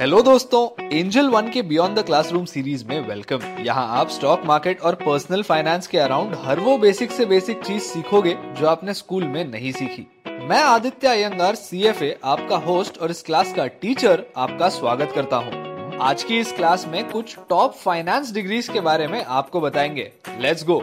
[0.00, 4.80] Hello दोस्तों Angel One के beyond the classroom series में वेलकम यहाँ आप स्टॉक मार्केट
[4.80, 9.24] और पर्सनल फाइनेंस के अराउंड हर वो बेसिक से बेसिक चीज़ सीखोगे जो आपने स्कूल
[9.24, 10.06] में नहीं सीखी.
[10.26, 15.12] मैं Aditya Iyengar C F A आपका होस्ट और इस क्लास का टीचर आपका स्वागत
[15.14, 15.98] करता हूँ.
[16.00, 20.10] आज की इस क्लास में कुछ टॉप फाइनेंस डिग्रीज के बारे में आपको बताएँगे.
[20.38, 20.82] लेट्स गो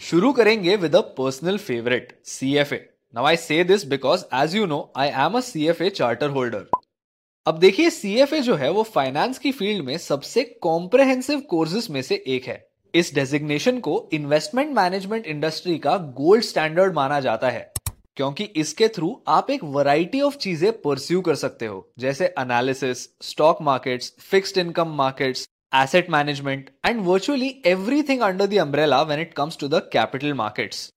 [0.00, 4.54] शुरू करेंगे with a personal favourite CFA F A Now I say this because as
[4.54, 6.62] you know, I am a CFA charter holder.
[7.46, 12.24] अब देखिए CFA जो है वो फाइनेंस की फ़ील्ड में सबसे कॉम्प्रहेंसिव कोर्सेज में से
[12.26, 17.72] एक है। इस डेजिग्नेशन को इन्वेस्टमेंट मैनेजमेंट इंडस्ट्री का गोल्ड स्टैंडर्ड माना जाता है।
[18.16, 23.62] क्योंकि इसके थ्रू आप एक वैरायटी ऑफ़ चीज़ें परस्यू कर सकते हो। जैसे analysis stock
[23.62, 29.58] markets fixed income markets asset management and virtually everything under the umbrella when it comes
[29.58, 30.92] to the capital markets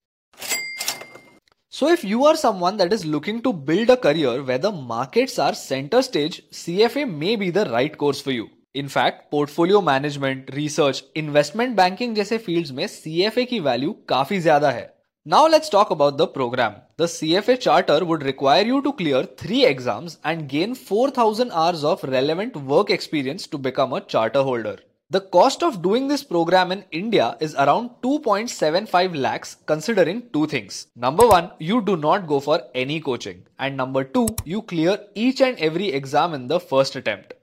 [1.78, 5.38] So if you are someone that is looking to build a career where the markets
[5.38, 8.48] are center stage, CFA may be the right course for you.
[8.74, 14.70] In fact, portfolio management, research, investment banking जैसे fields में CFA की value काफी ज्यादा
[14.70, 14.94] है.
[15.26, 16.72] Now let's talk about the program.
[16.96, 22.02] The CFA charter would require you to clear three exams and gain 4000 hours of
[22.04, 24.78] relevant work experience to become a charter holder.
[25.11, 30.85] The cost of doing this program in India is around 2.75 lakhs considering two things.
[30.95, 33.47] Number one, you do not go for any coaching.
[33.57, 37.33] And number two, you clear each and every exam in the first attempt.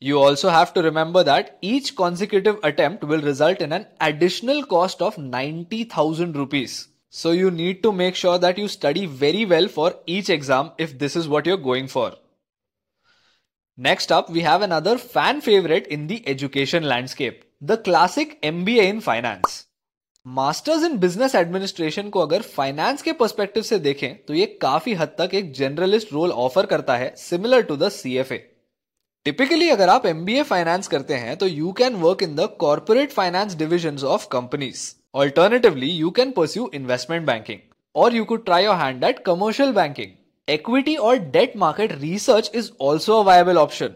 [0.00, 5.00] You also have to remember that each consecutive attempt will result in an additional cost
[5.00, 6.88] of 90,000 rupees.
[7.10, 10.98] So you need to make sure that you study very well for each exam if
[10.98, 12.16] this is what you're going for.
[13.78, 19.00] Next up, we have another fan favorite in the education landscape, the classic MBA in
[19.00, 19.64] Finance.
[20.26, 25.08] Masters in business administration को अगर finance के perspective से देखें तो ये काफ़ी हद
[25.18, 28.38] तक एक जनरलिस्ट रोल ऑफ़र करता है similar to the C F A
[29.26, 33.56] typically अगर आप एमबीए फाइनेंस करते हैं तो you can work in the corporate finance
[33.56, 37.60] division of companies alternatively you can pursue investment banking
[37.94, 40.12] or you could try your hand at commercial banking
[40.48, 43.94] equity or debt market research is also a viable option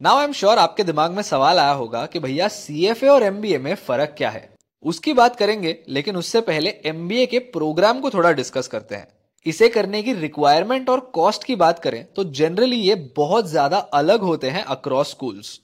[0.00, 3.58] now I am sure आपके दिमाग में सवाल आया होगा कि भैया CFA और MBA
[3.58, 4.48] में फ़र्क क्या है?
[4.84, 9.06] उसकी बात करेंगे, लेकिन उससे पहले एमबीए के प्रोग्राम को थोड़ा डिस्कस करते हैं।
[9.46, 14.20] इसे करने की रिक्वायरमेंट और कॉस्ट की बात करें तो जनरली ये बहुत ज़्यादा अलग
[14.22, 15.58] होते हैं अक्रॉस स्कूल्स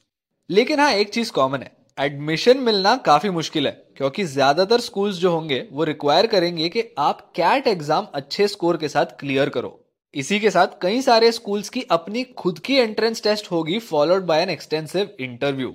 [0.50, 5.30] लेकिन हाँ एक चीज़ कॉमन है। एडमिशन मिलना काफ़ी मुश्किल है, क्योंकि ज़्यादातर स्कूल्स जो
[5.30, 9.79] होंगे, वो रिक्वायर करेंगे कि आप कैट एग्ज़ाम अच्छे स्कोर के साथ क्लियर करो।
[10.14, 14.42] इसी के साथ कई सारे स्कूल्स की अपनी खुद की एंट्रेंस टेस्ट होगी followed by
[14.42, 15.68] an extensive interview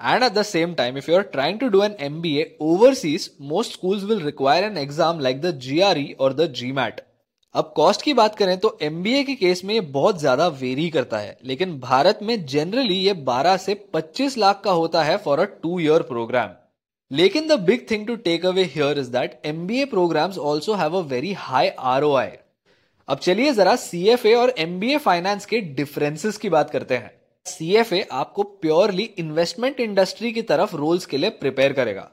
[0.00, 2.44] and at the same time if you are trying to do an M B A
[2.62, 7.00] overseas most schools will require an exam like the G R E or the GMAT
[7.54, 10.48] अब cost की बात करें तो M B ए के case में ये बहुत ज़्यादा
[10.60, 15.16] वेरी करता है, लेकिन भारत में जनरली ये 12 से 25 लाख का होता है
[15.16, 16.50] for a two year programme
[17.10, 20.74] लेकिन the big thing to take away here is that M B A programmes also
[20.74, 22.30] have a very high R O I
[23.12, 27.10] अब चलिए जरा सी एफ़ ए और एमबीए फाइनेंस के डिफरेंसेस की बात करते हैं।
[27.46, 32.08] सीएफए आपको प्योरली इन्वेस्टमेंट इंडस्ट्री की तरफ़ रोल्स के लिए प्रिपेयर करेगा।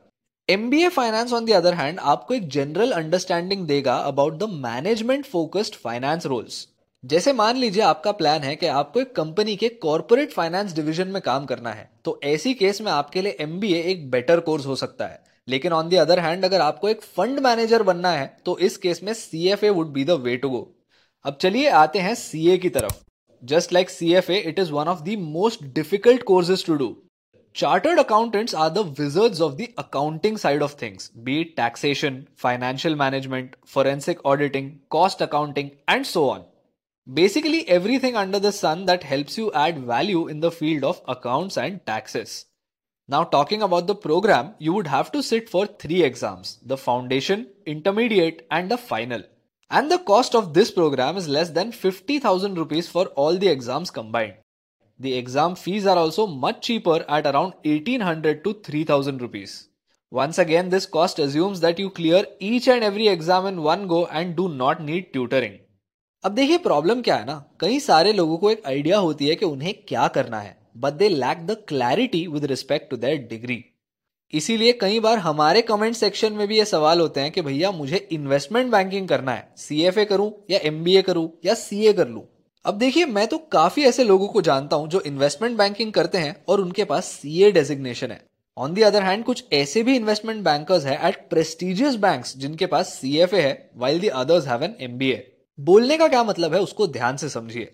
[0.50, 5.76] MBA finance on the other hand आपको एक जनरल अंडरस्टैंडिंग देगा about the management focused
[5.76, 6.68] finance roles
[7.04, 11.22] जैसे मान लीजिए आपका प्लान है कि आपको एक कंपनी के कॉर्पोरेट फाइनेंस डिवीज़न में
[11.22, 15.08] काम करना है तो ऐसी केस में आपके लिए एमबीए एक बेटर कोर्स हो सकता
[15.08, 18.78] है। लेकिन ऑन दी अदर हैंड अगर आपको एक फंड मैनेजर बनना है तो इस
[18.78, 20.62] केस में C F A would be the way to go
[21.25, 23.03] अब चलिए आते हैं सीए की तरफ
[23.43, 26.95] just like C F A it is one of the most difficult courses to do
[27.57, 33.57] chartered accountants are the wizards of the accounting side of things be taxation financial management
[33.75, 36.45] forensic auditing cost accounting and so on
[37.07, 41.59] basically everything under the sun that helps you add value in the field of accounts
[41.59, 42.47] and taxes.
[43.09, 47.49] Now, talking about the program, you would have to sit for three exams the foundation,
[47.67, 49.23] intermediate, and the final.
[49.71, 53.91] And the cost of this program is less than 50,000 rupees for all the exams
[53.91, 54.35] combined.
[55.01, 59.69] The exam fees are also much cheaper at around 1800 to 3000 rupees.
[60.13, 64.07] Once again, this cost assumes that you clear each and every exam in one go
[64.07, 65.59] and do not need tutoring.
[66.25, 69.45] अब देखिए problem क्या है ना कई सारे लोगों को एक आइडिया होती है कि
[69.45, 73.65] उन्हें क्या करना है but they lack the clarity with respect to their degree
[74.34, 78.08] इसीलिए कई बार हमारे कमेंट सेक्शन में भी ये सवाल होते हैं कि भैया, मुझे
[78.12, 81.86] इन्वेस्टमेंट बैंकिंग करना है। सी एफ़ ए करूँ या एम बी ए करूँ या सी
[81.86, 82.24] ए कर लूँ?
[82.66, 86.36] अब देखिए, मैं तो काफ़ी ऐसे लोगों को जानता हूँ जो इन्वेस्टमेंट बैंकिंग करते हैं
[86.50, 88.22] और उनके पास सी ए डेजिग्नेशन है।
[88.58, 92.94] ऑन दी अदर हैंड कुछ ऐसे भी इन्वेस्टमेंट बैंकर्स है एट प्रेस्टिजियस बैंक्स जिनके पास
[92.94, 95.26] सी एफ़ ए है while the others have an M B A
[95.60, 97.72] बोलने का क्या मतलब है, उसको ध्यान से समझिए।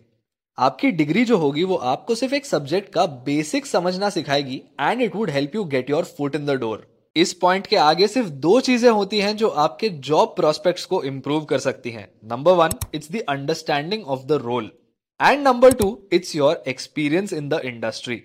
[0.57, 5.15] आपकी डिग्री जो होगी वो आपको सिर्फ़ एक सब्जेक्ट का बेसिक समझना सिखाएगी and it
[5.15, 6.85] would help you get your foot in the door
[7.15, 11.43] इस पॉइंट के आगे सिर्फ़ दो चीज़ें होती हैं जो आपके जॉब प्रोस्पेक्ट्स को इंप्रूव
[11.45, 14.71] कर सकती हैं। Number one it's the understanding of the role
[15.19, 18.21] and number two it's your experience in the industry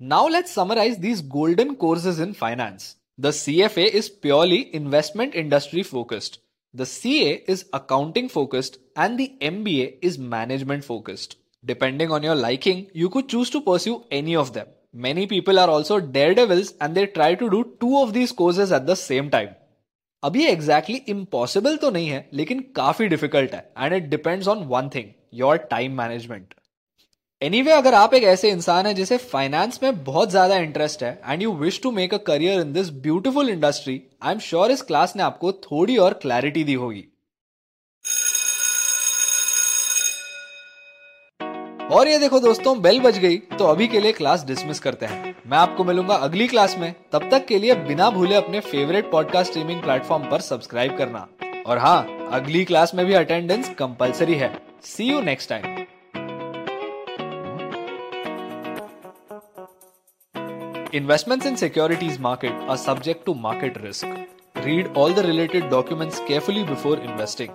[0.00, 5.34] now let's summarise these golden courses in finance the C F A is purely investment
[5.34, 6.38] industry focused
[6.74, 12.10] the C A is accounting focused and the M B A is management focused Depending
[12.10, 14.66] on your liking, you could choose to pursue any of them.
[14.92, 18.86] Many people are also daredevils and they try to do two of these courses at
[18.86, 19.50] the same time.
[20.22, 24.58] अब ये exactly impossible तो नहीं है लेकिन काफ़ी difficult है and it depends on
[24.66, 26.54] one thing your time management
[27.42, 31.42] anyway अगर आप एक ऐसे इंसान है जिसे फाइनेंस में बहुत ज़्यादा इंटरेस्ट है and
[31.42, 35.16] you wish to make a career in this beautiful industry I am sure इस क्लास
[35.16, 37.04] ने आपको थोड़ी और क्लैरिटी दी होगी
[41.92, 45.34] और ये देखो दोस्तों बेल बज गई तो अभी के लिए क्लास डिसमिस करते हैं।
[45.46, 49.50] मैं आपको मिलूँगा अगली क्लास में। तब तक के लिए बिना भूले अपने फेवरेट पॉडकास्ट
[49.50, 51.26] स्ट्रीमिंग प्लेटफॉर्म पर सब्सक्राइब करना।
[51.66, 54.50] और हाँ अगली क्लास में भी अटेंडेंस कंपलसरी है।
[54.84, 55.84] See you next time
[60.94, 64.16] Investments in securities market are subject to market risk.
[64.64, 67.54] Read all the related documents carefully before investing.